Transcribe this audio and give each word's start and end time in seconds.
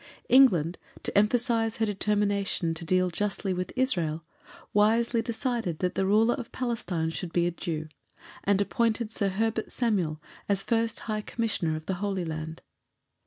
England, 0.29 0.79
to 1.03 1.15
emphasize 1.15 1.77
her 1.77 1.85
determination 1.85 2.73
to 2.73 2.83
deal 2.83 3.11
justly 3.11 3.53
with 3.53 3.71
Israel, 3.75 4.23
wisely 4.73 5.21
decided 5.21 5.77
that 5.77 5.93
the 5.93 6.07
ruler 6.07 6.33
of 6.33 6.51
Palestine 6.51 7.11
should 7.11 7.31
be 7.31 7.45
a 7.45 7.51
Jew, 7.51 7.87
and 8.43 8.59
appointed 8.59 9.11
Sir 9.11 9.29
Herbert 9.29 9.71
Samuel 9.71 10.19
as 10.49 10.63
first 10.63 11.01
High 11.01 11.21
Commissioner 11.21 11.75
of 11.75 11.85
the 11.85 11.93
Holy 12.01 12.25
Land. 12.25 12.63